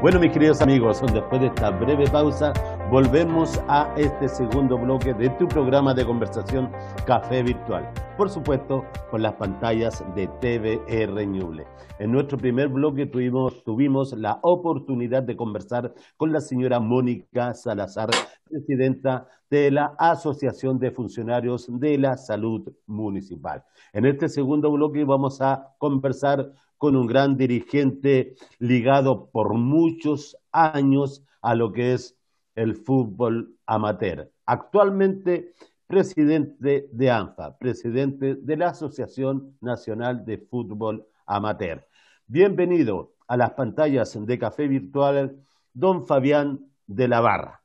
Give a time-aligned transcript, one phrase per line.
[0.00, 2.54] Bueno, mis queridos amigos, después de esta breve pausa,
[2.90, 6.72] volvemos a este segundo bloque de tu programa de conversación
[7.04, 7.92] Café Virtual.
[8.16, 11.66] Por supuesto, con las pantallas de TVR Ñuble.
[11.98, 18.08] En nuestro primer bloque tuvimos, tuvimos la oportunidad de conversar con la señora Mónica Salazar,
[18.48, 23.64] presidenta de la Asociación de Funcionarios de la Salud Municipal.
[23.92, 26.50] En este segundo bloque vamos a conversar
[26.80, 32.16] con un gran dirigente ligado por muchos años a lo que es
[32.54, 34.32] el fútbol amateur.
[34.46, 35.52] Actualmente
[35.86, 41.86] presidente de ANFA, presidente de la Asociación Nacional de Fútbol Amateur.
[42.26, 45.36] Bienvenido a las pantallas de Café Virtual,
[45.74, 47.62] don Fabián de la Barra.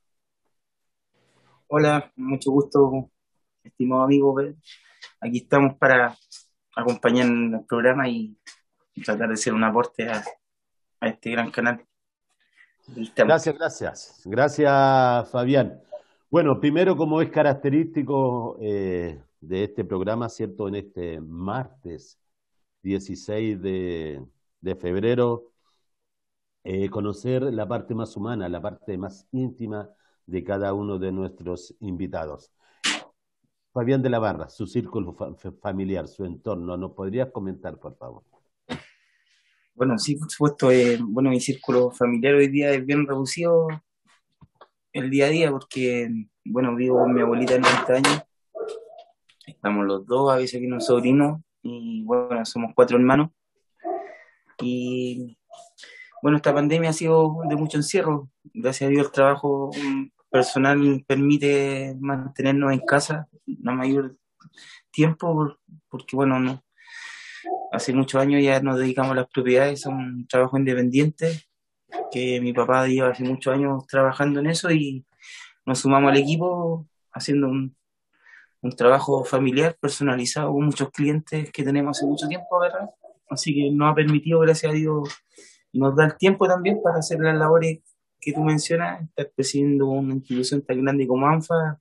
[1.67, 3.09] Hola, mucho gusto,
[3.63, 4.35] estimado amigo.
[5.21, 6.17] Aquí estamos para
[6.75, 8.35] acompañar el programa y
[9.03, 10.23] tratar de hacer un aporte a,
[11.01, 11.85] este gran canal.
[13.15, 14.21] Gracias, gracias.
[14.25, 15.81] Gracias, Fabián.
[16.29, 20.67] Bueno, primero, como es característico eh, de este programa, ¿cierto?
[20.67, 22.19] En este martes
[22.81, 24.25] 16 de,
[24.79, 25.51] febrero,
[26.63, 29.89] eh, conocer la parte más humana, la parte más íntima
[30.25, 32.51] de cada uno de nuestros invitados.
[33.73, 35.15] Fabián de la Barra, su círculo
[35.61, 38.23] familiar, su entorno, ¿nos podrías comentar, por favor?
[39.75, 43.67] Bueno, sí, por supuesto, eh, bueno, mi círculo familiar hoy día es bien reducido
[44.93, 46.09] el día a día porque,
[46.45, 48.23] bueno, vivo con mi abuelita de 90 años,
[49.45, 53.31] estamos los dos, a veces aquí un sobrino, y bueno, somos cuatro hermanos.
[54.61, 55.37] Y
[56.21, 59.71] bueno, esta pandemia ha sido de mucho encierro, gracias a Dios el trabajo
[60.29, 64.15] personal permite mantenernos en casa la mayor
[64.89, 65.57] tiempo,
[65.89, 66.64] porque bueno, no,
[67.75, 71.45] hace muchos años ya nos dedicamos a las propiedades, son un trabajo independiente,
[72.11, 75.05] que mi papá lleva hace muchos años trabajando en eso y
[75.65, 77.75] nos sumamos al equipo haciendo un,
[78.75, 82.59] trabajo familiar personalizado con muchos clientes que tenemos hace mucho tiempo.
[83.29, 85.07] Así que nos ha permitido, gracias a Dios,
[85.71, 87.81] nos da el tiempo también para hacer las labores
[88.19, 91.79] que tú mencionas, estar presidiendo una institución tan grande como ANFA,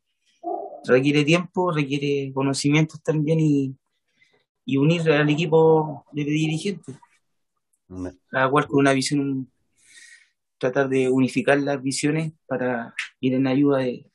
[0.86, 3.74] requiere tiempo, requiere conocimientos también y,
[4.64, 6.96] y unir al equipo de dirigentes.
[8.32, 9.50] A cual con una visión,
[10.58, 14.10] tratar de unificar las visiones para ir en ayuda de,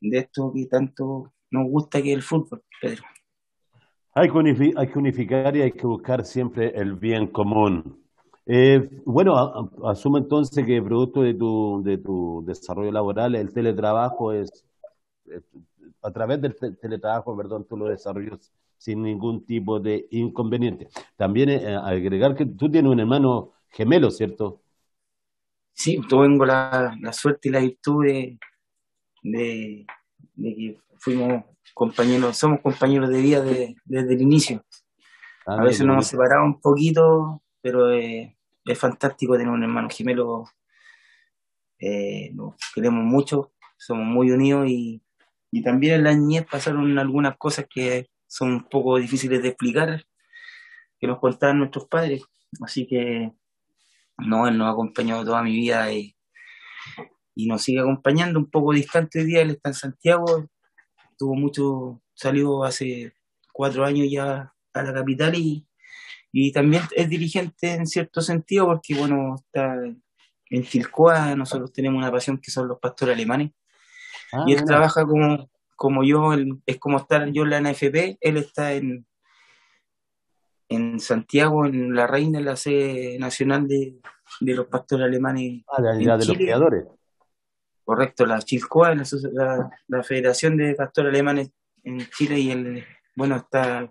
[0.00, 3.04] de esto que tanto nos gusta que es el fútbol, Pedro.
[4.14, 8.04] Hay que, hay que unificar y hay que buscar siempre el bien común.
[8.46, 14.64] Eh, bueno, asumo entonces que producto de tu, de tu desarrollo laboral, el teletrabajo es,
[16.02, 20.88] a través del teletrabajo, perdón, tú lo desarrollas sin ningún tipo de inconveniente.
[21.16, 24.62] También eh, agregar que tú tienes un hermano gemelo, ¿cierto?
[25.74, 28.38] Sí, tengo la, la suerte y la virtud de,
[29.22, 29.86] de,
[30.34, 31.44] que fuimos
[31.74, 34.64] compañeros, somos compañeros de vida desde el inicio.
[35.46, 39.88] Ah, a veces nos hemos separado un poquito, pero eh, es fantástico tener un hermano
[39.90, 40.46] gemelo.
[41.80, 45.00] Eh, nos queremos mucho, somos muy unidos y,
[45.52, 50.04] y también en la niñez pasaron algunas cosas que son un poco difíciles de explicar,
[51.00, 52.22] que nos contaban nuestros padres.
[52.62, 53.32] Así que,
[54.18, 56.14] no, él nos ha acompañado toda mi vida y,
[57.36, 59.42] nos sigue acompañando un poco distante hoy día.
[59.42, 60.48] Él está en Santiago,
[61.16, 63.14] tuvo mucho, salió hace
[63.52, 65.64] cuatro años ya a la capital y,
[66.32, 69.76] y también es dirigente en cierto sentido porque, bueno, está
[70.50, 73.52] en Filcoa, nosotros tenemos una pasión que son los pastores alemanes.
[74.32, 76.32] Ah, y él trabaja como, como yo,
[76.66, 79.06] es como estar yo en la NFP, él está en,
[80.68, 84.00] en Santiago, en La Reina, en la sede nacional de,
[84.40, 85.62] los pastores alemanes.
[85.68, 86.84] Ah, la, de los creadores.
[87.84, 91.52] Correcto, la Chilcoa, la, la, Federación de Pastores Alemanes
[91.84, 92.84] en Chile, y él,
[93.14, 93.88] bueno, está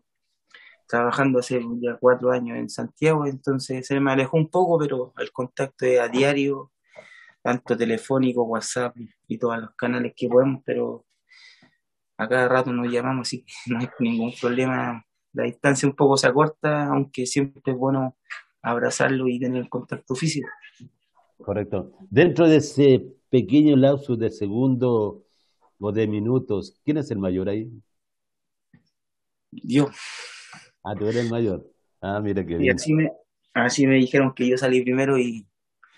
[0.87, 5.31] trabajando hace ya cuatro años en Santiago, entonces se me alejó un poco, pero el
[5.31, 6.73] contacto es a diario,
[7.41, 8.93] tanto telefónico, WhatsApp
[9.25, 11.06] y todos los canales que podemos, pero
[12.17, 15.03] a cada rato nos llamamos, así que no hay ningún problema.
[15.33, 18.17] La distancia un poco se acorta, aunque siempre es bueno
[18.61, 20.49] abrazarlo y tener el contacto físico.
[21.37, 21.93] Correcto.
[22.09, 25.23] Dentro de ese pequeño lapso de segundo
[25.79, 27.69] o de minutos, ¿quién es el mayor ahí?
[29.51, 29.89] Yo.
[30.83, 31.65] Ah, tú eres el mayor.
[32.01, 32.63] Ah, mira qué bien.
[32.63, 33.11] Y así me,
[33.53, 35.45] así me dijeron que yo salí primero y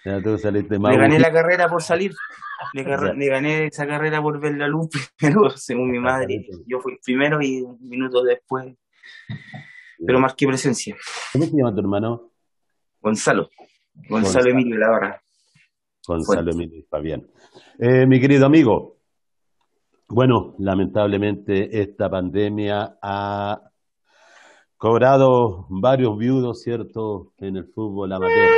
[0.05, 0.95] ya tú saliste más.
[0.95, 2.13] Me gané la carrera por salir.
[2.73, 6.45] Le, gané esa carrera por ver la luz primero, según mi madre.
[6.67, 8.75] Yo fui primero y un minuto después.
[10.05, 10.95] Pero marqué presencia.
[11.33, 12.31] ¿Cómo se llama tu hermano?
[13.01, 13.49] Gonzalo.
[14.07, 15.21] Gonzalo, Emilio Lavarra.
[16.07, 17.27] Gonzalo Emilio Fabián.
[17.77, 18.97] Eh, mi querido amigo,
[20.07, 23.61] bueno, lamentablemente esta pandemia ha
[24.77, 28.49] cobrado varios viudos, ¿cierto?, en el fútbol amateur.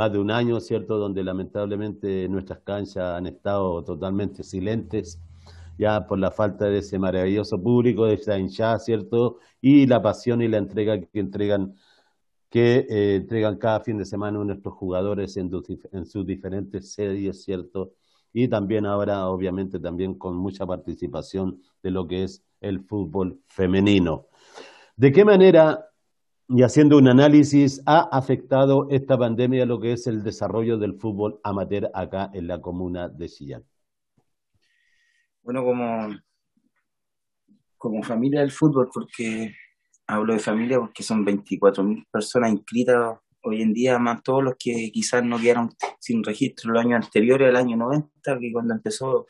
[0.00, 5.20] Más de un año, ¿cierto?, donde lamentablemente nuestras canchas han estado totalmente silentes,
[5.76, 10.40] ya por la falta de ese maravilloso público, de esa hinchada, ¿cierto?, y la pasión
[10.40, 11.74] y la entrega que entregan
[12.48, 15.50] que eh, entregan cada fin de semana nuestros jugadores en,
[15.92, 17.92] en sus diferentes series, ¿cierto?,
[18.32, 24.28] y también ahora, obviamente, también con mucha participación de lo que es el fútbol femenino.
[24.96, 25.89] ¿De qué manera,
[26.52, 31.38] y haciendo un análisis, ha afectado esta pandemia lo que es el desarrollo del fútbol
[31.44, 33.64] amateur acá en la comuna de Chillán?
[35.42, 36.08] Bueno, como,
[37.78, 39.54] como familia del fútbol, porque
[40.08, 44.90] hablo de familia porque son 24.000 personas inscritas hoy en día, más todos los que
[44.90, 45.70] quizás no quedaron
[46.00, 49.28] sin registro los años anteriores al año 90, que cuando empezó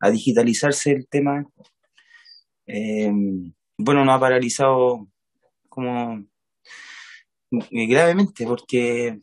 [0.00, 1.44] a digitalizarse el tema,
[2.66, 3.12] eh,
[3.76, 5.08] bueno, nos ha paralizado
[5.68, 6.24] como
[7.50, 9.20] gravemente, porque,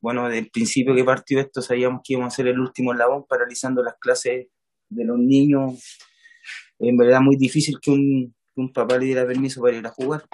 [0.00, 3.24] bueno, desde el principio que partió esto sabíamos que íbamos a ser el último eslabón
[3.28, 4.48] paralizando las clases
[4.88, 5.98] de los niños.
[6.78, 10.24] En verdad muy difícil que un, un papá le diera permiso para ir a jugar.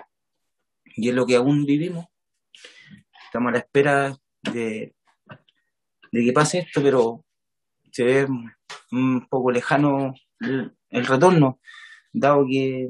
[0.84, 2.06] Y es lo que aún vivimos.
[3.26, 4.94] Estamos a la espera de,
[6.12, 7.24] de que pase esto, pero
[7.90, 8.28] se ve
[8.92, 11.60] un poco lejano el, retorno,
[12.12, 12.88] dado que,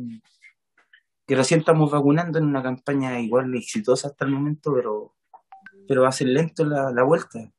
[1.27, 5.15] que, recién estamos vacunando en una campaña igual exitosa hasta el momento, pero,
[5.89, 7.51] pero va a ser lento la, la vuelta.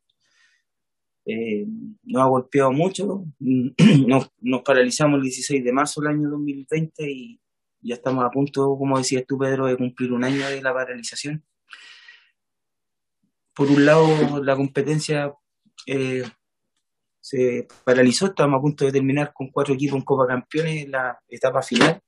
[1.25, 1.65] Eh,
[2.03, 7.41] nos ha golpeado mucho, nos, nos, paralizamos el 16 de marzo del año 2020 y
[7.81, 11.43] ya estamos a punto, como decías tú Pedro, de cumplir un año de la paralización
[13.55, 15.33] por un lado, la competencia
[15.87, 16.23] eh,
[17.21, 21.17] se paralizó, estábamos a punto de terminar con cuatro equipos en Copa Campeones en la
[21.27, 22.01] etapa final.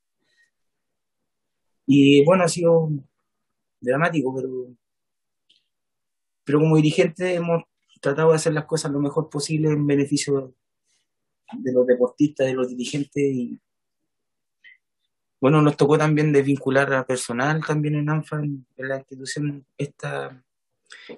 [1.90, 2.90] Y bueno, ha sido
[3.80, 4.76] dramático, pero,
[6.44, 7.64] pero como dirigente hemos
[8.02, 10.52] tratado de hacer las cosas lo mejor posible en beneficio
[11.50, 13.58] de los deportistas, de los dirigentes y
[15.40, 20.44] bueno, nos tocó también desvincular a personal también en ANFA, en la institución esta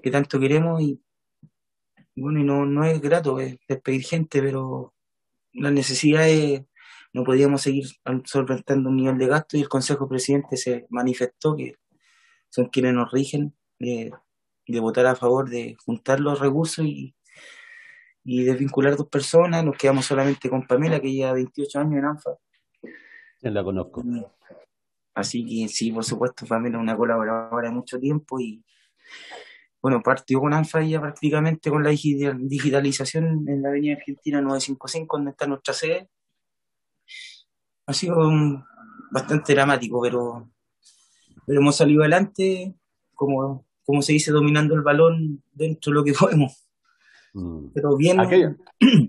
[0.01, 1.01] que tanto queremos y
[2.15, 4.95] bueno, y no, no es grato despedir gente, pero
[5.53, 6.63] las necesidades
[7.12, 7.87] no podíamos seguir
[8.25, 11.77] solventando un nivel de gasto y el Consejo Presidente se manifestó que
[12.49, 14.12] son quienes nos rigen de,
[14.81, 17.15] votar a favor de juntar los recursos y,
[18.25, 19.65] y desvincular dos personas.
[19.65, 22.31] Nos quedamos solamente con Pamela, que lleva 28 años en ANFA.
[23.43, 24.05] la conozco.
[25.15, 28.65] Así que sí, por supuesto, Pamela es una colaboradora de mucho tiempo y,
[29.83, 35.31] bueno, partió con ANFA ya prácticamente con la digitalización en la Avenida Argentina 955, donde
[35.33, 36.09] está nuestra sede.
[37.91, 38.17] Ha sido
[39.11, 40.49] bastante dramático, pero,
[41.45, 42.73] pero hemos salido adelante,
[43.17, 46.69] como, como se dice, dominando el balón dentro de lo que podemos.
[47.35, 47.71] Mm.
[47.75, 48.21] Pero bien.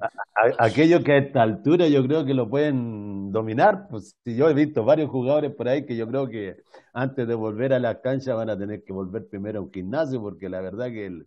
[0.58, 4.56] Aquello, que a esta altura yo creo que lo pueden dominar, pues si yo he
[4.56, 6.58] visto varios jugadores por ahí que yo creo que
[6.92, 10.20] antes de volver a la cancha van a tener que volver primero a un gimnasio,
[10.20, 11.24] porque la verdad que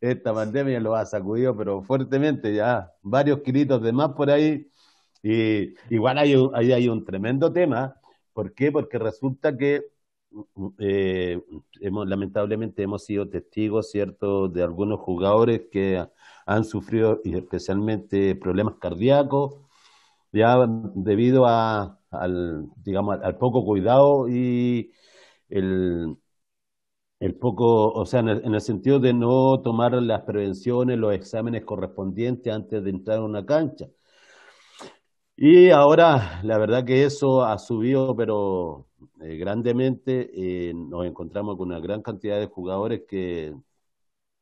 [0.00, 4.68] esta pandemia lo ha sacudido, pero fuertemente ya, varios kilitos de más por ahí.
[5.22, 8.00] Y igual hay ahí hay un tremendo tema.
[8.32, 8.70] ¿Por qué?
[8.72, 9.84] Porque resulta que
[10.78, 11.40] eh,
[11.80, 16.04] hemos, lamentablemente hemos sido testigos, ¿cierto?, de algunos jugadores que
[16.46, 19.56] han sufrido especialmente problemas cardíacos,
[20.32, 20.56] ya
[20.94, 24.92] debido a, al, digamos, al poco cuidado y
[25.48, 26.16] el,
[27.20, 32.52] el poco, o sea, en el, sentido de no tomar las prevenciones, los exámenes correspondientes
[32.52, 33.86] antes de entrar a una cancha.
[35.38, 38.86] Y ahora, la verdad que eso ha subido, pero
[39.20, 40.30] eh, grandemente.
[40.70, 43.54] Eh, nos encontramos con una gran cantidad de jugadores que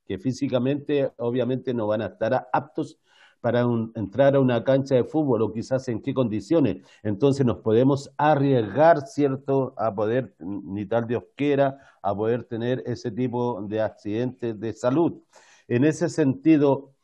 [0.07, 2.99] que físicamente obviamente no van a estar aptos
[3.41, 3.63] para
[3.97, 6.79] entrar a una cancha de fútbol o quizás en qué condiciones.
[7.03, 13.11] Entonces nos podemos arriesgar, ¿cierto?, a poder, ni tal Dios quiera, a poder tener ese
[13.13, 15.23] tipo de accidentes de salud.
[15.69, 16.95] En ese sentido,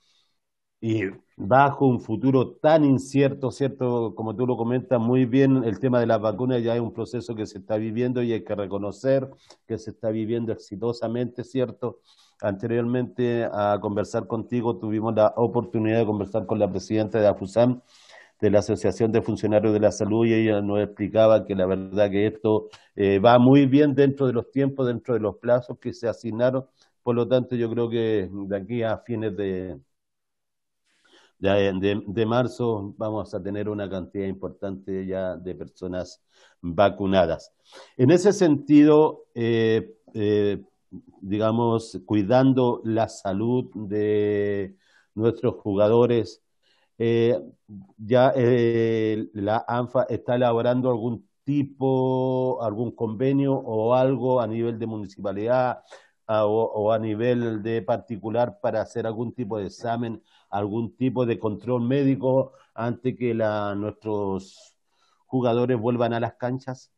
[0.81, 1.03] y
[1.43, 4.15] bajo un futuro tan incierto, ¿cierto?
[4.15, 7.35] Como tú lo comentas muy bien, el tema de las vacunas ya es un proceso
[7.35, 9.29] que se está viviendo y hay que reconocer
[9.67, 12.01] que se está viviendo exitosamente, ¿cierto?
[12.43, 17.81] Anteriormente a conversar contigo tuvimos la oportunidad de conversar con la presidenta de AFUSAM,
[18.41, 22.11] de la Asociación de Funcionarios de la Salud, y ella nos explicaba que la verdad
[22.11, 25.95] que esto eh, va muy bien dentro de los tiempos, dentro de los plazos que
[25.95, 26.67] se asignaron,
[27.03, 29.79] Por lo tanto, yo creo que de aquí a fines de,
[31.41, 36.23] de, marzo vamos a tener una cantidad importante ya de personas
[36.61, 37.53] vacunadas.
[37.97, 40.63] En ese sentido, eh, eh,
[41.21, 44.77] digamos, cuidando la salud de
[45.15, 46.43] nuestros jugadores,
[46.99, 47.41] eh,
[47.97, 48.35] ya
[49.33, 55.79] la ANFA está elaborando algún tipo, algún convenio o algo a nivel de municipalidad
[56.39, 61.83] o, a nivel de particular para hacer algún tipo de examen, algún tipo de control
[61.83, 64.77] médico antes que la, nuestros
[65.27, 66.93] jugadores vuelvan a las canchas?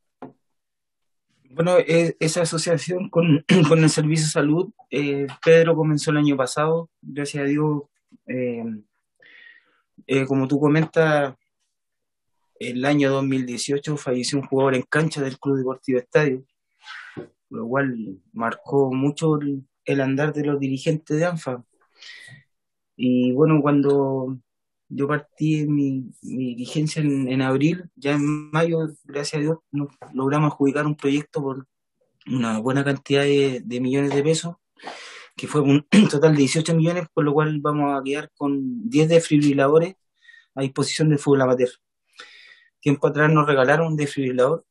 [1.50, 6.36] Bueno, e, esa asociación con, con, el Servicio de Salud, eh, Pedro comenzó el año
[6.36, 7.82] pasado, gracias a Dios,
[8.26, 8.64] eh,
[10.06, 11.34] eh, como tú comentas,
[12.58, 16.44] el año 2018 falleció un jugador en cancha del Club Deportivo Estadio,
[17.50, 19.38] lo cual marcó mucho
[19.84, 21.64] el, andar de los dirigentes de ANFA.
[23.04, 24.38] Y bueno, cuando
[24.88, 29.58] yo partí mi, mi dirigencia en, abril, ya en mayo, gracias a Dios,
[30.14, 31.66] logramos adjudicar un proyecto por
[32.28, 34.54] una buena cantidad de, millones de pesos,
[35.36, 39.08] que fue un total de 18 millones, por lo cual vamos a quedar con 10
[39.08, 39.96] desfibriladores
[40.54, 41.70] a disposición del fútbol amateur.
[42.78, 44.64] Tiempo atrás nos regalaron un desfibrilador,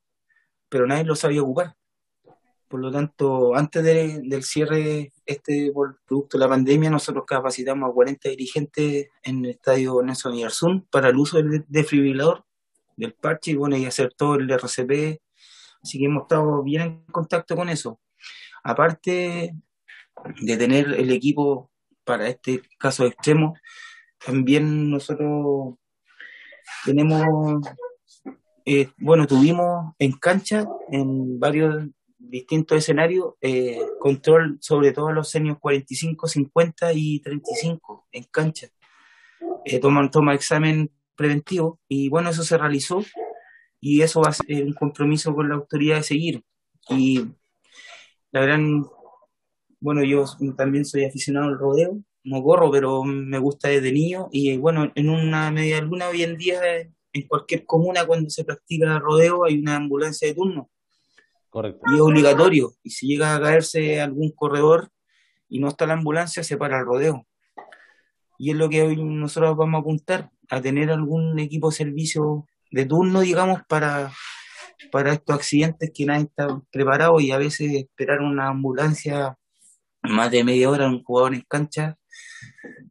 [0.70, 1.76] pero nadie lo sabía ocupar.
[2.72, 8.30] Por lo tanto, antes del cierre este producto de la pandemia, nosotros capacitamos a 40
[8.30, 12.46] dirigentes en el estadio Nelson Yarzún para el uso del desfibrilador,
[12.96, 15.20] del parche y bueno, y hacer todo el RCP.
[15.84, 18.00] Así que hemos estado bien en contacto con eso.
[18.64, 19.54] Aparte
[20.40, 21.70] de tener el equipo
[22.06, 23.54] para este caso extremo,
[24.26, 25.76] también nosotros
[26.86, 27.68] tenemos,
[28.64, 31.90] eh, bueno, tuvimos en cancha en varios
[32.30, 38.68] distintos escenarios, eh, control sobre todo los seniors 45, 50 y 35 en cancha.
[39.66, 43.04] Eh, toman toma examen preventivo y bueno, eso se realizó
[43.80, 46.44] y eso va a ser un compromiso con la autoridad de seguir.
[46.90, 47.26] Y
[48.32, 48.86] la gran,
[49.80, 50.26] bueno, yo
[50.58, 55.10] también soy aficionado al rodeo, no corro, pero me gusta desde niño y bueno, en
[55.10, 56.62] una media alguna hoy en día
[57.14, 60.71] en cualquier comuna cuando se practica rodeo hay una ambulancia de turno
[61.54, 62.72] y es obligatorio.
[62.84, 64.90] Y si llega a caerse algún corredor
[65.50, 67.28] y no está la ambulancia, se para el rodeo.
[68.38, 72.46] Y es lo que hoy nosotros vamos a apuntar, a tener algún equipo de servicio
[72.72, 74.12] de turno, digamos, para,
[74.92, 79.38] para estos accidentes que nadie está preparado y a veces esperar una ambulancia
[80.04, 81.98] más de media hora, un jugador en cancha,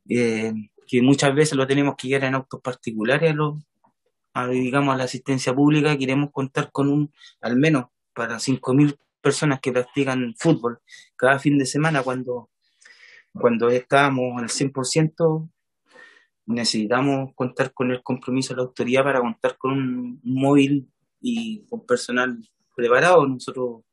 [0.08, 0.52] eh,
[0.86, 3.34] que muchas veces lo tenemos que guiar en autos particulares
[4.34, 7.86] a, digamos, a la asistencia pública, queremos contar con un, al menos
[8.20, 10.78] para 5.000 personas que practican fútbol
[11.16, 12.50] cada fin de semana cuando,
[13.32, 15.48] cuando estábamos al 100%,
[16.44, 21.86] necesitamos contar con el compromiso de la autoridad para contar con un móvil y con
[21.86, 22.38] personal
[22.76, 23.26] preparado.
[23.26, 23.84] Nosotros,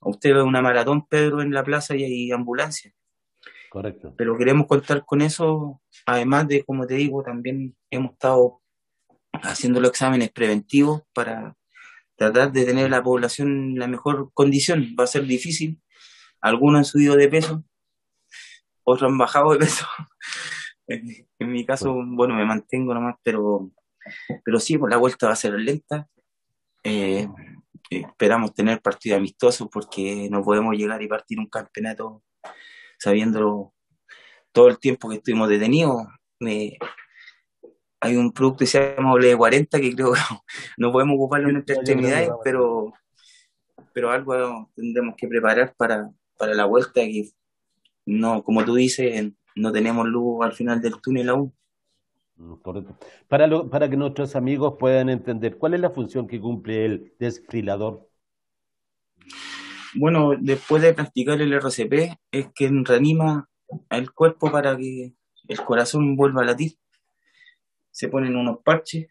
[0.00, 2.92] a usted ve una maratón, Pedro, en la plaza y hay ambulancia.
[3.70, 4.14] Correcto.
[4.18, 8.62] Pero queremos contar con eso, además de, como te digo, también hemos estado
[9.30, 11.56] haciendo los exámenes preventivos para
[12.20, 14.94] tratar de tener la población en la mejor condición.
[14.98, 15.80] Va a ser difícil.
[16.42, 17.64] Algunos han subido de peso,
[18.84, 19.86] otros han bajado de peso.
[20.86, 23.70] en mi caso, bueno, me mantengo nomás, pero,
[24.44, 26.08] pero sí, pues la vuelta va a ser lenta.
[26.84, 27.26] Eh,
[27.88, 32.22] esperamos tener partido amistoso porque no podemos llegar y partir un campeonato
[32.98, 33.72] sabiendo
[34.52, 36.06] todo el tiempo que estuvimos detenidos
[38.00, 40.20] hay un producto que se llama WD-40 que creo que
[40.78, 42.92] no podemos ocuparlo en nuestras extremidades, pero,
[43.92, 47.30] pero algo tendremos que preparar para, para la vuelta que
[48.06, 51.52] no, como tú dices, no tenemos luz al final del túnel aún.
[52.36, 52.96] Mm, correcto.
[53.28, 57.14] Para, lo, para que nuestros amigos puedan entender, ¿cuál es la función que cumple el
[57.18, 58.08] desfibrilador?
[59.94, 63.48] Bueno, después de practicar el RCP, es que reanima
[63.90, 65.12] el cuerpo para que
[65.48, 66.80] el corazón vuelva a latir
[67.90, 69.08] se ponen unos parches,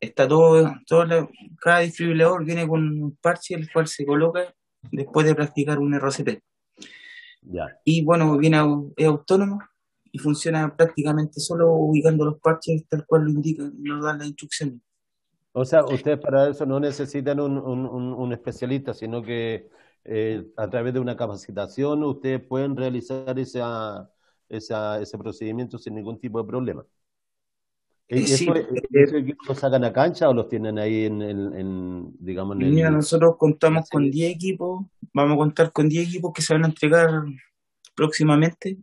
[0.00, 4.54] está todo, todo cada distribuidor viene con un parche el cual se coloca
[4.90, 6.42] después de practicar un RCP.
[7.84, 8.58] Y bueno, viene
[8.96, 9.60] es autónomo
[10.10, 14.82] y funciona prácticamente solo ubicando los parches tal cual lo indica, nos dan la instrucción.
[15.52, 19.68] O sea, ustedes para eso no necesitan un, un, un especialista, sino que
[20.04, 24.10] eh, a través de una capacitación ustedes pueden realizar esa,
[24.48, 26.84] esa, ese procedimiento sin ningún tipo de problema.
[28.14, 28.46] ¿Y sí,
[29.48, 34.10] los sacan a cancha o los tienen ahí en, en, digamos, Mira, nosotros contamos con
[34.10, 37.10] 10 equipos, vamos a contar con 10 equipos que se van a entregar
[37.94, 38.78] próximamente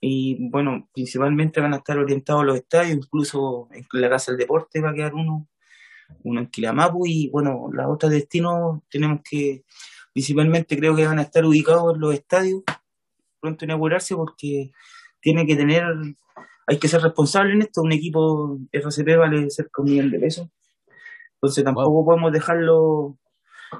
[0.00, 4.40] y bueno, principalmente van a estar orientados a los estadios, incluso en la Casa del
[4.40, 5.48] Deporte va a quedar uno,
[6.24, 9.62] uno en Quilamapu y bueno, los otros destinos tenemos que,
[10.12, 12.62] principalmente creo que van a estar ubicados en los estadios,
[13.38, 14.72] pronto inaugurarse porque
[15.20, 15.84] tiene que tener,
[16.66, 20.18] hay que ser responsable en esto, un equipo FCP vale cerca de un millón de
[20.20, 20.48] pesos,
[21.34, 23.18] entonces tampoco podemos dejarlo,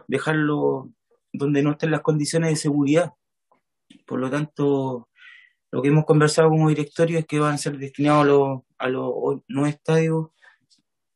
[0.08, 0.90] dejarlo
[1.32, 3.12] donde no estén las condiciones de seguridad,
[4.06, 5.08] por lo tanto
[5.72, 9.42] lo que hemos conversado como directorio es que van a ser destinados a los, a
[9.48, 10.28] los estadios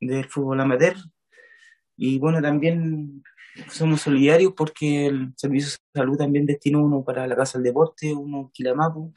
[0.00, 0.96] del fútbol amateur.
[1.96, 3.22] Y bueno, también
[3.70, 8.14] somos solidarios porque el Servicio de Salud también destinó uno para la Casa del Deporte,
[8.14, 9.12] uno en Quilamapu,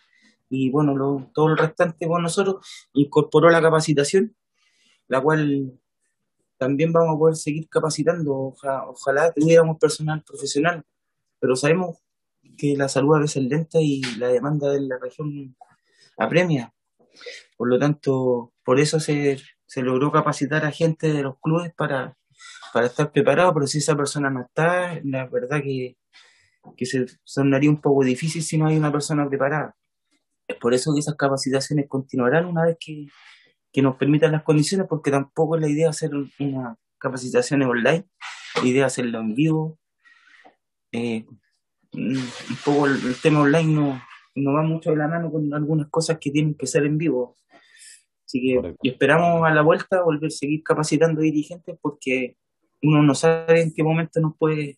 [0.49, 4.35] y bueno, todo el restante con nosotros incorporó la capacitación,
[5.07, 5.79] la cual
[6.57, 8.53] también vamos a poder seguir capacitando.
[8.87, 10.83] ojalá tuviéramos personal profesional,
[11.39, 11.97] pero sabemos
[12.57, 15.55] que la salud a veces es lenta y la demanda de la región
[16.17, 16.73] apremia.
[17.57, 22.17] Por lo tanto, por eso se, se logró capacitar a gente de los clubes para,
[22.73, 25.97] para estar preparados, pero si esa persona no está, la verdad que,
[26.75, 29.75] que se sonaría un poco difícil si no hay una persona preparada.
[30.49, 33.07] Es por eso que esas capacitaciones continuarán una vez que,
[33.71, 38.05] que nos permitan las condiciones, porque tampoco es la idea hacer una capacitación online,
[38.61, 39.79] la idea es hacerlo en vivo,
[40.91, 41.25] eh,
[41.93, 44.01] Mm, un poco el, tema online no,
[44.35, 47.35] no, va mucho de la mano con algunas cosas que tienen que ser en vivo.
[48.25, 52.37] Así que esperamos a la vuelta volver a seguir capacitando dirigentes porque
[52.83, 54.77] uno no sabe en qué momento nos puede,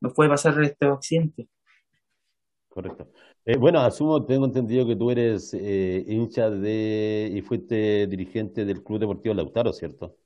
[0.00, 1.48] nos puede pasar este accidente.
[2.68, 3.12] Correcto.
[3.46, 8.82] Eh, bueno, asumo, tengo entendido que tú eres eh, hincha de y fuiste dirigente del
[8.82, 10.16] Club Deportivo Lautaro, ¿cierto?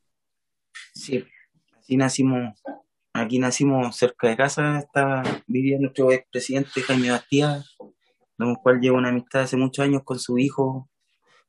[0.92, 1.25] Sí,
[1.78, 2.61] así nacimos
[3.16, 7.62] Aquí nacimos cerca de casa, estaba, vivía nuestro expresidente Jaime Bastía,
[8.37, 10.90] con el cual llevo una amistad hace muchos años con su hijo.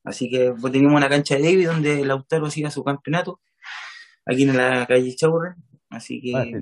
[0.03, 3.41] Así que pues, teníamos una cancha de David donde Lautaro hacía su campeonato,
[4.27, 5.55] aquí en la calle Chaurre.
[5.89, 6.53] Así que ah, sí,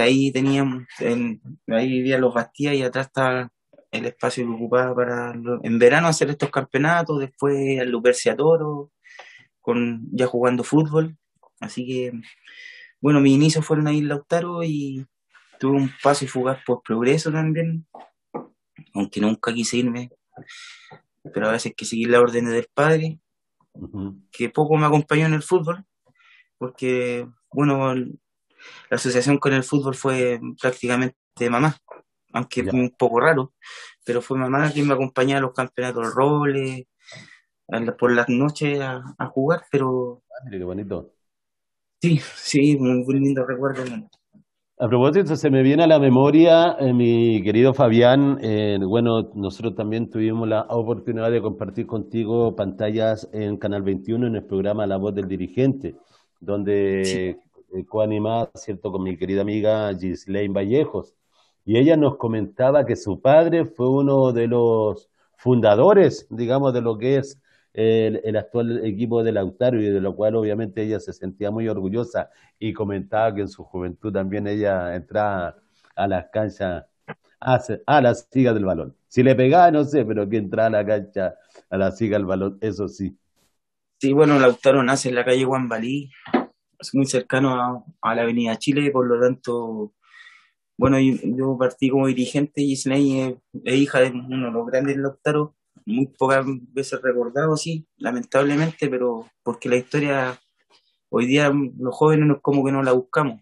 [0.00, 3.50] ahí teníamos, ahí vivían los Bastías y atrás estaba
[3.90, 8.90] el espacio que ocupaba para en verano hacer estos campeonatos, después al Lupercia Toro,
[9.60, 11.16] con, ya jugando fútbol.
[11.60, 12.12] Así que
[13.04, 15.06] bueno, mis inicios fueron ahí en Lautaro y
[15.60, 17.86] tuve un paso y fugaz por progreso también,
[18.94, 20.10] aunque nunca quise irme,
[21.34, 23.20] pero a veces hay que seguir las órdenes del padre,
[24.32, 25.84] que poco me acompañó en el fútbol,
[26.56, 27.94] porque, bueno,
[28.90, 31.16] la asociación con el fútbol fue prácticamente
[31.50, 31.76] mamá,
[32.32, 33.52] aunque un poco raro,
[34.04, 36.84] pero fue mamá quien me acompañaba a los campeonatos roles,
[37.98, 40.22] por las noches a, jugar, pero...
[40.50, 41.12] Qué bonito.
[42.00, 43.82] Sí, sí, muy, lindo recuerdo.
[44.76, 49.76] A propósito, se me viene a la memoria, eh, mi querido Fabián, eh, bueno, nosotros
[49.76, 54.96] también tuvimos la oportunidad de compartir contigo pantallas en Canal 21 en el programa La
[54.96, 55.94] Voz del Dirigente,
[56.40, 57.43] donde sí.
[57.82, 61.14] Coanimada, ¿cierto?, con mi querida amiga Gislaine Vallejos.
[61.64, 66.98] Y ella nos comentaba que su padre fue uno de los fundadores, digamos, de lo
[66.98, 67.40] que es
[67.72, 72.30] el, actual equipo de Lautaro y de lo cual obviamente ella se sentía muy orgullosa
[72.58, 75.56] y comentaba que en su juventud también ella entraba
[75.96, 76.84] a las canchas
[77.40, 78.96] a, a la siga del balón.
[79.08, 81.34] Si le pegaba, no sé, pero que entraba a la cancha
[81.68, 83.16] a la siga del balón, eso sí.
[84.00, 85.68] Sí, bueno, Lautaro nace en la calle Juan
[86.78, 89.92] es muy cercano a, la Avenida Chile, por lo tanto,
[90.76, 95.56] bueno, yo, partí como dirigente y Gislaine es, hija de uno de los grandes Lautaro,
[95.86, 100.40] muy pocas veces recordado, sí, lamentablemente, pero porque la historia,
[101.10, 103.40] hoy día los jóvenes como que no la buscamos.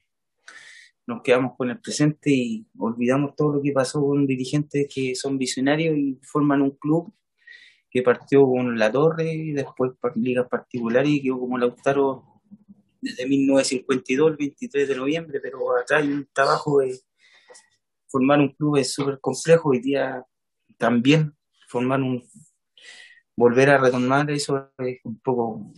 [1.06, 5.36] Nos quedamos con el presente y olvidamos todo lo que pasó con dirigentes que son
[5.36, 7.12] visionarios y forman un club
[7.92, 12.31] que partió con La Torre y después ligas particulares y quedó como Lautaro
[13.02, 16.98] desde 1952, el 23 de noviembre, pero acá hay un trabajo de
[18.06, 19.70] formar un club es súper complejo.
[19.70, 20.24] Hoy día
[20.78, 21.34] también
[21.68, 22.22] formar un,
[23.36, 25.72] volver a retomar eso es un poco,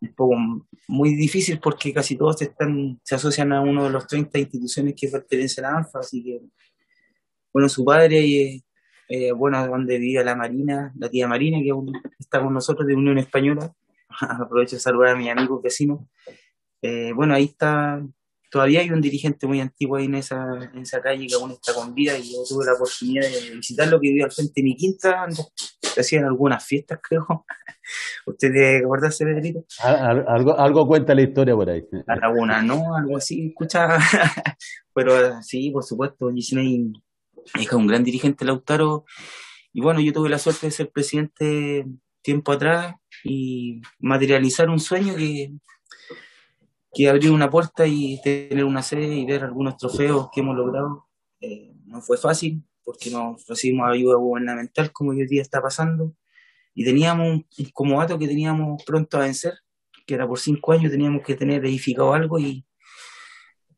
[0.00, 0.36] un poco
[0.88, 5.08] muy difícil porque casi todos están, se asocian a uno de los 30 instituciones que
[5.08, 6.40] pertenecen a ANFA, así que,
[7.52, 8.62] bueno, su padre, eh,
[9.08, 11.72] eh, bueno, donde vivía la Marina, la tía Marina, que
[12.18, 13.72] está con nosotros de Unión Española,
[14.44, 16.00] aprovecho de saludar a mis amigos vecinos,
[16.82, 18.00] eh, bueno, ahí está
[18.50, 21.74] todavía hay un dirigente muy antiguo ahí en esa, en esa calle que aún está
[21.74, 24.76] con vida y yo tuve la oportunidad de visitarlo que vivía al frente de mi
[24.76, 25.26] quinta,
[25.96, 27.26] hacían algunas fiestas, creo.
[28.26, 29.64] ¿Usted debe acordarse, Pedrito?
[29.82, 31.82] Algo, algo cuenta la historia por ahí.
[32.06, 32.94] Alguna, ¿no?
[32.94, 33.98] Algo así, escucha.
[34.94, 39.04] Pero sí, por supuesto, hija de un gran dirigente Lautaro.
[39.72, 41.86] Y bueno, yo tuve la suerte de ser presidente
[42.22, 45.52] tiempo atrás y materializar un sueño que,
[46.92, 51.06] que abrir una puerta y tener una sede y ver algunos trofeos que hemos logrado.
[51.40, 56.14] Eh, no fue fácil porque nos recibimos ayuda gubernamental como hoy día está pasando
[56.74, 59.54] y teníamos un, como dato que teníamos pronto a vencer,
[60.06, 62.64] que era por cinco años teníamos que tener edificado algo y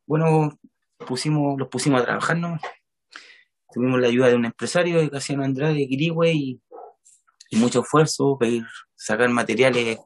[0.06, 0.58] bueno,
[1.06, 2.36] pusimos, los pusimos a trabajar
[3.72, 6.60] Tuvimos la ayuda de un empresario, de Casiano Andrade, de Quirigüe, y,
[7.50, 8.64] y mucho esfuerzo, pedir,
[9.00, 9.98] sacar materiales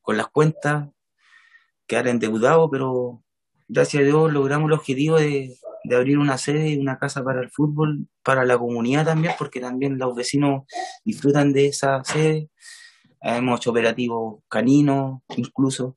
[0.00, 0.88] con las cuentas,
[1.88, 3.24] quedar endeudado, pero
[3.66, 5.56] gracias a Dios logramos el objetivo de,
[5.90, 9.98] abrir una sede, y una casa para el fútbol, para la comunidad también, porque también
[9.98, 10.62] los vecinos
[11.04, 12.48] disfrutan de esa sede.
[13.20, 15.96] Hemos hecho operativos caninos, incluso,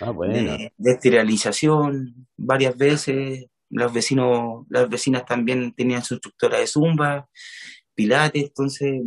[0.00, 3.46] ah, de, de, esterilización varias veces.
[3.68, 7.28] Los vecinos, las vecinas también tenían su instructora de zumba,
[7.94, 9.02] pilates, entonces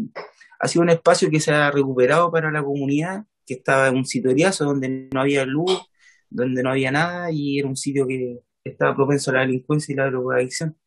[0.63, 4.05] ha sido un espacio que se ha recuperado para la comunidad, que estaba en un
[4.05, 5.89] sitio donde no había luz,
[6.29, 9.97] donde no había nada y era un sitio que estaba propenso a la delincuencia y
[9.97, 10.77] la drogadicción.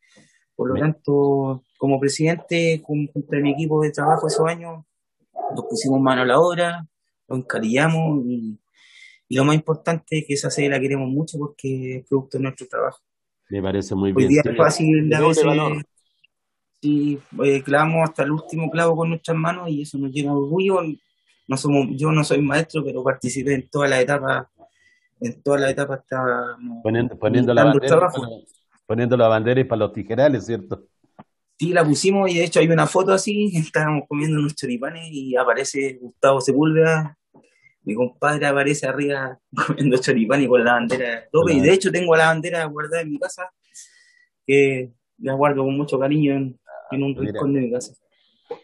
[0.55, 4.83] Por lo tanto, como presidente, junto a mi equipo de trabajo esos años,
[5.55, 6.87] nos pusimos mano a la obra,
[7.27, 8.59] lo encarillamos y,
[9.29, 12.65] lo más importante es que esa sede la queremos mucho porque es producto de nuestro
[12.67, 12.99] trabajo.
[13.49, 14.27] Me parece muy bien.
[14.27, 15.43] Hoy día es fácil a veces
[16.81, 20.37] y eh, clavamos hasta el último clavo con nuestras manos y eso nos llena de
[20.37, 20.81] orgullo.
[21.47, 24.47] No somos, yo no soy maestro, pero participé en todas las etapas
[25.19, 28.11] en toda la etapa estábamos poniendo, poniendo la bandera para,
[28.85, 30.87] poniendo la bandera y para los tijerales, ¿cierto?
[31.57, 35.35] Sí, la pusimos y de hecho hay una foto así, estábamos comiendo unos choripanes y
[35.35, 37.17] aparece Gustavo Sepúlveda,
[37.81, 42.27] mi compadre aparece arriba comiendo choripanes con la bandera tope y de hecho tengo la
[42.27, 43.51] bandera guardada en mi casa
[44.45, 46.59] que la guardo con mucho cariño en,
[46.91, 47.93] un rincón de mi casa.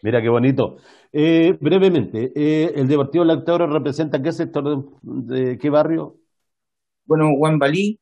[0.02, 0.76] Mira qué bonito.
[1.12, 6.16] Eh, brevemente, eh, ¿el Deportivo Lactauro representa qué sector, de qué barrio?
[7.04, 8.00] Bueno, Juan Balí,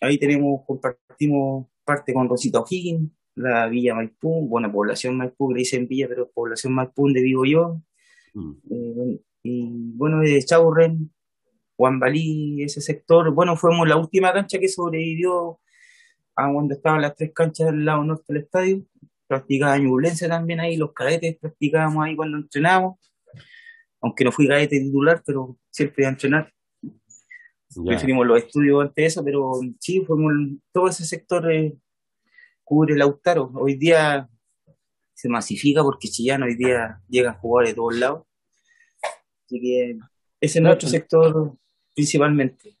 [0.00, 5.88] ahí tenemos, compartimos parte con Rosita O'Higgins, la Villa Maipú, bueno, población Maipú, le dicen
[5.88, 7.80] Villa, pero población Maipú donde vivo yo.
[8.34, 8.52] Mm.
[8.70, 11.12] Eh, y bueno, de Chaurren,
[11.76, 15.58] Juan Balí, ese sector, bueno, fuimos la última cancha que sobrevivió
[16.36, 18.82] a cuando estaban las tres canchas del lado norte del estadio.
[19.26, 22.98] Practicaba ñublense también ahí, los cadetes practicábamos ahí cuando entrenábamos.
[24.00, 26.54] Aunque no fui cadete titular, pero siempre a entrenar
[27.82, 30.06] preferimos los estudios ante eso, pero sí,
[30.72, 31.76] todo ese sector eh,
[32.62, 33.50] cubre Lautaro.
[33.54, 34.28] Hoy día
[35.14, 38.26] se masifica porque Chillán hoy día llegan jugadores de todos lados.
[39.46, 39.98] Así que
[40.40, 41.56] ese es nuestro sector
[41.94, 42.76] principalmente.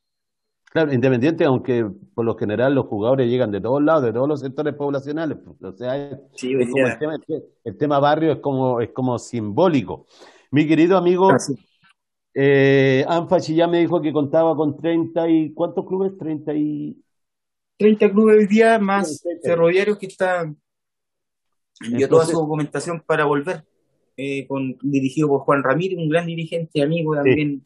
[0.74, 4.40] Claro, independiente, aunque por lo general los jugadores llegan de todos lados, de todos los
[4.40, 5.38] sectores poblacionales.
[5.38, 10.08] Pues, o sea, el, tema, barrio es como, es como simbólico.
[10.50, 11.30] Mi querido amigo,
[12.34, 15.52] eh, Anfa ya me dijo que contaba con 30 y...
[15.54, 16.18] ¿Cuántos clubes?
[16.18, 17.00] 30 y...
[17.78, 20.56] 30 clubes hoy día, más ferroviarios que están...
[21.86, 23.64] Envió toda su documentación para volver,
[24.16, 27.64] eh, con, dirigido por Juan Ramírez, un gran dirigente, amigo también.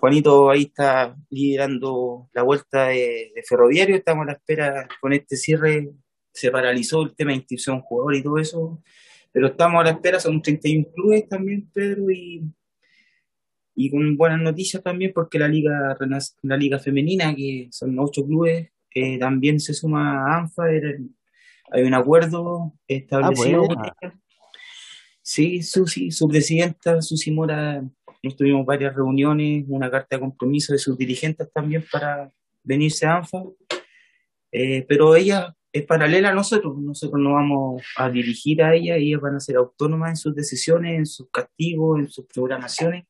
[0.00, 5.90] Juanito ahí está liderando la vuelta de, ferroviario, estamos a la espera con este cierre,
[6.32, 8.82] se paralizó el tema de inscripción jugador y todo eso,
[9.32, 12.42] pero estamos a la espera, son 31 clubes también, Pedro, y
[13.80, 15.96] y con buenas noticias también porque la liga
[16.42, 20.64] la liga femenina que son ocho clubes eh, también se suma a ANFA
[21.70, 23.68] hay un acuerdo establecido.
[23.78, 23.94] ah,
[25.22, 27.84] sí Susi su presidenta Susi Mora
[28.36, 32.30] tuvimos varias reuniones una carta de compromiso de sus dirigentes también para
[32.62, 33.42] venirse a ANFA
[34.52, 39.20] eh, pero ella es paralela a nosotros nosotros no vamos a dirigir a ella ellas
[39.20, 43.04] van a ser autónomas en sus decisiones en sus castigos en sus programaciones.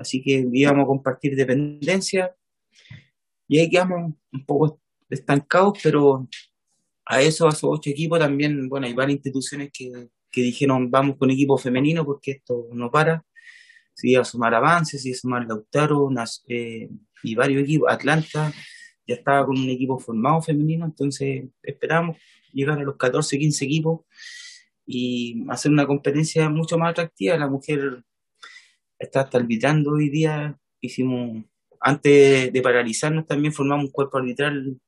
[0.00, 2.34] Así que íbamos a compartir dependencia.
[3.46, 4.80] Y ahí quedamos un poco
[5.10, 6.26] estancados, pero
[7.04, 11.30] a eso, a esos ocho equipos también, bueno, hay varias instituciones que, dijeron vamos con
[11.30, 13.24] equipo femenino porque esto no para,
[13.94, 16.10] se iba a sumar avances, se iba a sumar Lautaro
[16.48, 16.88] eh,
[17.22, 18.52] y varios equipos, Atlanta
[19.06, 22.16] ya estaba con un equipo formado femenino, entonces esperamos
[22.52, 24.00] llegar a los 14, 15 equipos
[24.86, 27.36] y hacer una competencia mucho más atractiva.
[27.36, 28.04] La mujer
[28.98, 30.56] está arbitrando hoy día.
[30.80, 31.44] Hicimos,
[31.80, 34.80] antes de paralizarnos, también formamos un cuerpo arbitral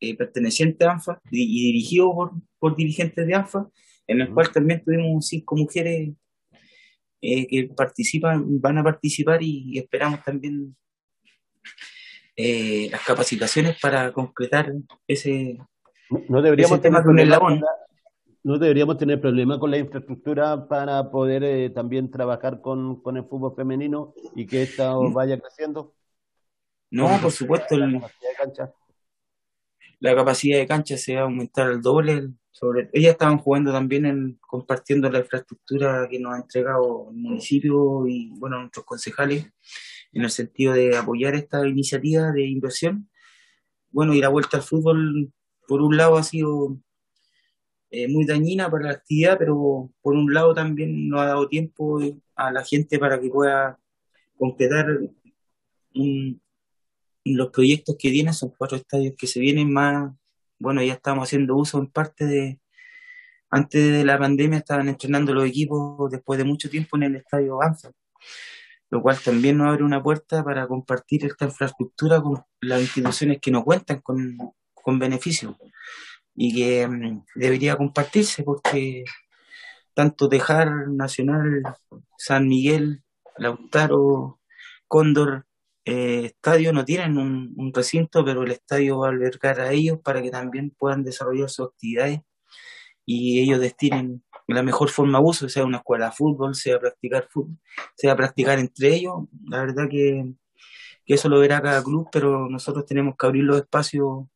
[0.00, 3.68] eh, perteneciente a ANFA y, dirigido por, por, dirigentes de ANFA,
[4.06, 6.10] en el cual también tuvimos cinco mujeres
[7.24, 10.76] eh, que participan, van a participar y, esperamos también
[12.36, 14.72] eh, las capacitaciones para concretar
[15.06, 15.58] ese,
[16.28, 17.32] no deberíamos tema con el
[18.42, 23.24] no deberíamos tener problema con la infraestructura para poder eh, también trabajar con, con, el
[23.24, 25.14] fútbol femenino y que esto mm.
[25.14, 25.94] vaya creciendo.
[26.90, 27.74] No, por supuesto.
[30.04, 32.28] La capacidad de cancha se va a aumentar al doble.
[32.50, 38.06] Sobre, ellas estaban jugando también en compartiendo la infraestructura que nos ha entregado el municipio
[38.06, 39.46] y bueno nuestros concejales
[40.12, 43.08] en el sentido de apoyar esta iniciativa de inversión.
[43.92, 45.32] Bueno, y la vuelta al fútbol,
[45.66, 46.76] por un lado, ha sido
[47.88, 51.98] eh, muy dañina para la actividad, pero por un lado también nos ha dado tiempo
[52.36, 53.80] a la gente para que pueda
[54.36, 54.86] completar
[57.24, 60.12] los proyectos que tienen, son cuatro estadios que se vienen más,
[60.58, 62.60] bueno, ya estamos haciendo uso en parte de,
[63.50, 67.56] antes de la pandemia estaban entrenando los equipos después de mucho tiempo en el estadio
[67.56, 67.92] Banza,
[68.90, 73.50] lo cual también nos abre una puerta para compartir esta infraestructura con las instituciones que
[73.50, 74.36] no cuentan con,
[74.74, 75.54] con beneficios
[76.34, 79.04] y que mm, debería compartirse porque
[79.94, 81.62] tanto Tejar, Nacional,
[82.18, 83.02] San Miguel,
[83.38, 84.40] Lautaro,
[84.88, 85.46] Cóndor,
[85.86, 90.22] eh, estadio no tienen un, recinto, pero el estadio va a albergar a ellos para
[90.22, 92.20] que también puedan desarrollar sus actividades
[93.04, 97.28] y ellos destinen la mejor forma de uso, sea una escuela de fútbol, sea practicar
[97.30, 97.58] fútbol,
[97.94, 99.14] sea practicar entre ellos.
[99.46, 100.32] La verdad que,
[101.06, 104.26] eso lo verá cada club, pero nosotros tenemos que abrir los espacios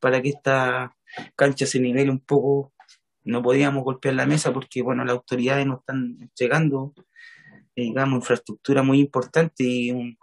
[0.00, 0.96] para que esta
[1.34, 2.72] cancha se nivele un poco.
[3.24, 6.94] No podíamos golpear la mesa porque, bueno, las autoridades nos están entregando,
[7.74, 10.16] eh, digamos, infraestructura muy importante y, un,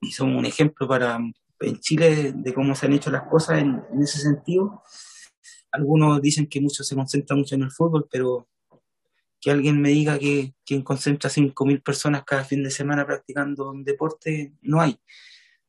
[0.00, 1.18] y son un ejemplo para
[1.60, 4.82] en Chile de cómo se han hecho las cosas en, ese sentido.
[5.72, 8.48] Algunos dicen que mucho se concentra mucho en el fútbol, pero
[9.40, 13.84] que alguien me diga que quien concentra 5.000 personas cada fin de semana practicando un
[13.84, 14.98] deporte, no hay.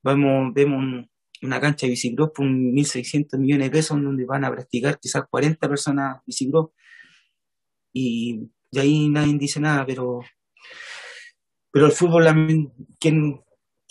[0.04, 1.06] Vamos, vemos
[1.42, 5.68] una cancha de bicicross por 1.600 millones de pesos donde van a practicar quizás 40
[5.68, 6.70] personas bicicross
[7.94, 10.22] y, y ahí nadie dice nada, pero
[11.72, 12.26] pero el fútbol,
[13.00, 13.42] quien,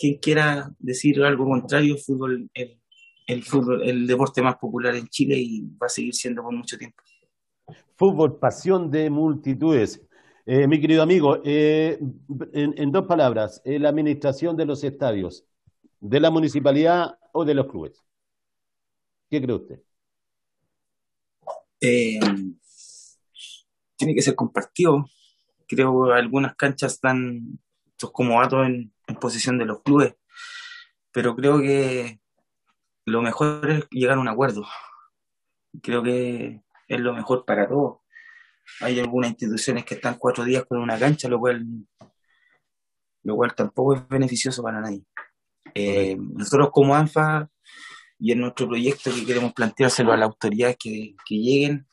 [0.01, 2.81] quien quiera decir algo contrario, el fútbol, el,
[3.27, 6.75] el fútbol, el deporte más popular en Chile y va a seguir siendo por mucho
[6.75, 7.03] tiempo.
[7.95, 10.01] Fútbol, pasión de multitudes.
[10.47, 11.99] Eh, mi querido amigo, eh,
[12.51, 15.45] en, en, dos palabras, la administración de los estadios,
[15.99, 18.03] de la municipalidad o de los clubes?
[19.29, 19.83] ¿Qué cree usted?
[21.79, 22.19] Eh,
[23.95, 25.05] tiene que ser compartido.
[25.67, 27.59] Creo que algunas canchas están
[28.11, 30.15] como datos en posición de los clubes,
[31.13, 32.19] pero creo que
[33.05, 34.65] lo mejor es llegar a un acuerdo.
[35.81, 37.99] Creo que es lo mejor para todos.
[38.81, 41.65] Hay algunas instituciones que están cuatro días con una cancha, lo cual,
[43.23, 45.03] lo cual tampoco es beneficioso para nadie.
[45.73, 47.49] Eh, nosotros como ANFA
[48.19, 51.87] y en nuestro proyecto que queremos planteárselo a las autoridades que, lleguen,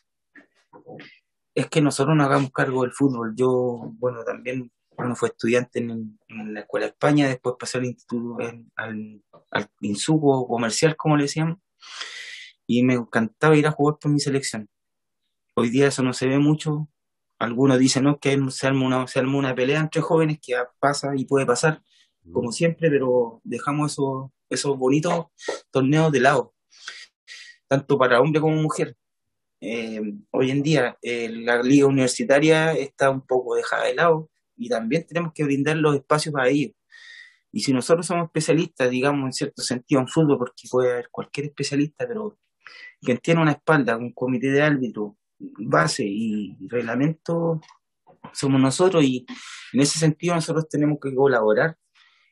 [1.55, 3.35] es que nosotros nos hagamos cargo del fútbol.
[3.35, 6.19] Yo, bueno, también bueno, fue estudiante en,
[6.55, 8.39] la Escuela de España, después pasé al instituto,
[8.77, 9.71] al, al
[10.47, 11.59] comercial, como le decíamos,
[12.67, 14.69] y me encantaba ir a jugar por mi selección.
[15.55, 16.89] Hoy día eso no se ve mucho.
[17.39, 18.19] Algunos dicen ¿no?
[18.19, 21.83] que se arma, una, se arma una pelea entre jóvenes que pasa y puede pasar
[22.33, 25.27] como siempre, pero dejamos esos, esos bonitos
[25.71, 26.55] torneos de lado,
[27.67, 28.97] tanto para hombre como mujer.
[29.61, 34.69] Eh, hoy en día eh, la liga universitaria está un poco dejada de lado y
[34.69, 36.73] también tenemos que brindar los espacios para ellos.
[37.53, 41.47] Y si nosotros somos especialistas, digamos en cierto sentido en fútbol, porque puede haber cualquier
[41.47, 42.39] especialista, pero
[43.01, 47.61] quien tiene una espalda, un comité de árbitro, base y reglamento,
[48.33, 49.25] somos nosotros y
[49.73, 51.79] en ese sentido nosotros tenemos que colaborar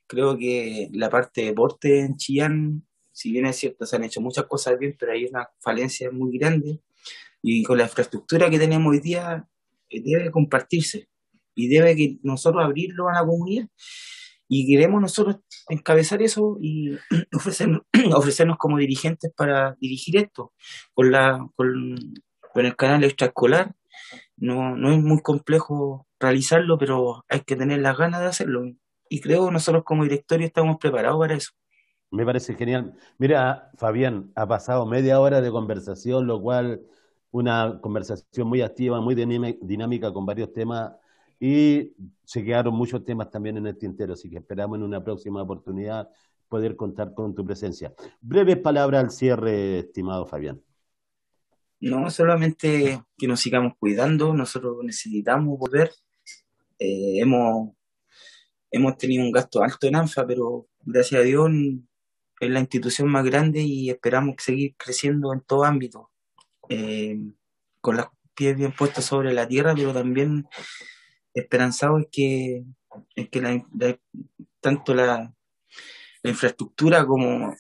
[0.07, 4.21] creo que la parte de deporte en Chillán, si bien es cierto, se han hecho
[4.21, 6.81] muchas cosas bien, pero hay una falencia muy grande.
[7.43, 9.47] Y con la infraestructura que tenemos hoy día,
[9.89, 11.09] eh, debe compartirse
[11.57, 13.67] y debe que nosotros abrirlo a la comunidad.
[14.49, 15.39] Y queremos nosotros
[15.69, 16.97] encabezar eso y
[17.35, 17.83] ofrecernos,
[18.15, 20.53] ofrecernos como dirigentes para dirigir esto.
[20.95, 21.97] Con, la, con,
[22.53, 23.75] con el canal extraescolar
[24.37, 28.65] no, no es muy complejo realizarlo, pero hay que tener las ganas de hacerlo
[29.09, 31.53] y creo que nosotros como directorio estamos preparados para eso.
[32.11, 32.95] Me parece genial.
[33.19, 36.81] Mira, Fabián, ha pasado media hora de conversación, lo cual
[37.31, 40.93] una conversación muy activa, muy dinámica con varios temas
[41.39, 41.93] y
[42.25, 46.09] se quedaron muchos temas también en el tintero, así que esperamos en una próxima oportunidad
[46.49, 47.93] poder contar con tu presencia.
[48.21, 50.63] Breves palabras al cierre, estimado Fabián.
[51.81, 55.91] No, solamente que nos sigamos cuidando, nosotros necesitamos volver.
[56.79, 57.77] Eh, hemos
[58.71, 61.51] hemos tenido un gasto alto en ANFA, pero gracias a Dios
[62.41, 66.11] es la institución más grande y esperamos seguir creciendo en todo ámbito,
[66.69, 67.19] eh,
[67.81, 70.47] con las pies bien puestos sobre la tierra, pero también
[71.41, 72.65] esperanzado es que,
[73.15, 73.61] es que
[74.61, 75.33] tanto la,
[76.25, 77.55] infraestructura como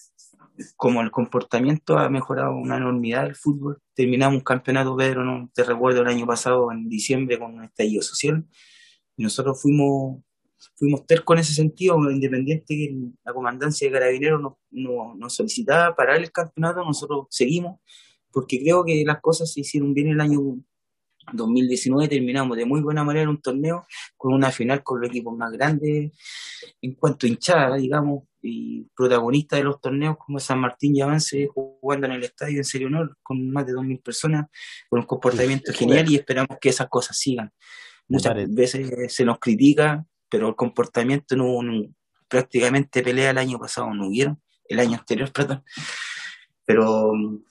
[0.74, 3.78] como el comportamiento ha mejorado una enormidad el fútbol.
[3.94, 5.50] Terminamos un campeonato, Pedro, ¿no?
[5.54, 8.46] te recuerdo el año pasado, en diciembre, con un estallido social,
[9.16, 10.22] y nosotros fuimos,
[10.76, 16.16] fuimos tercos en ese sentido, independiente que la comandancia de carabineros nos, nos, solicitaba parar
[16.16, 17.80] el campeonato, nosotros seguimos,
[18.32, 20.40] porque creo que las cosas se hicieron bien el año
[21.32, 23.86] 2019 terminamos de muy buena manera un torneo
[24.16, 26.12] con una final con los equipos más grandes
[26.80, 31.48] en cuanto a hinchada, digamos, y protagonista de los torneos como San Martín y Avance
[31.52, 34.46] jugando en el estadio en Serio Honor con más de 2.000 personas,
[34.88, 37.52] con un comportamiento genial y esperamos que esas cosas sigan.
[38.08, 41.60] Muchas veces se nos critica, pero el comportamiento no,
[42.28, 45.64] prácticamente pelea el año pasado no hubieron, el año anterior, perdón.
[46.64, 47.44] Pero mm,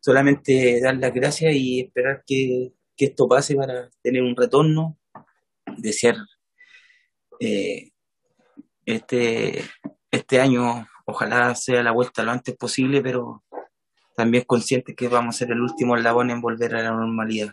[0.00, 4.98] solamente dar las gracias y esperar que, que esto pase para tener un retorno,
[5.76, 6.16] desear
[7.40, 7.90] eh,
[8.84, 9.64] este
[10.10, 13.42] este año ojalá sea la vuelta lo antes posible, pero
[14.14, 17.50] también consciente que vamos a ser el último eslabón en volver a la normalidad.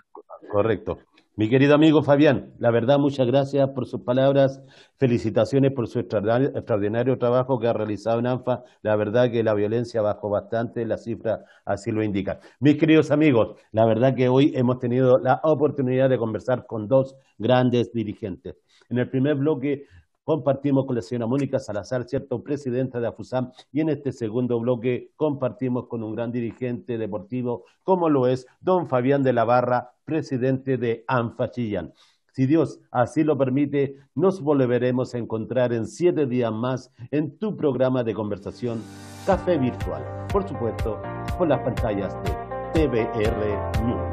[0.51, 0.99] Correcto.
[1.39, 4.61] Mi querido amigo Fabián, la verdad, muchas gracias por sus palabras,
[4.97, 8.65] felicitaciones por su extraordinario trabajo que ha realizado en ANFA.
[8.81, 12.39] La verdad que la violencia bajó bastante, las cifras así lo indican.
[12.59, 17.15] Mis queridos amigos, la verdad que hoy hemos tenido la oportunidad de conversar con dos
[17.37, 18.57] grandes dirigentes.
[18.89, 19.85] En el primer bloque
[20.29, 25.09] compartimos con la señora Mónica Salazar, cierto, presidenta de AFUSAM, y en este segundo bloque
[25.15, 30.77] compartimos con un gran dirigente deportivo, como lo es don Fabián de la Barra, presidente
[30.77, 31.93] de ANFA Chillán.
[32.31, 37.57] Si Dios así lo permite, nos volveremos a encontrar en siete días más en tu
[37.57, 38.83] programa de conversación
[39.25, 41.01] Café Virtual, por supuesto,
[41.39, 44.08] por las pantallas de TVR News.